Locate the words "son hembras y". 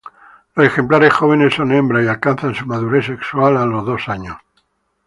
1.53-2.07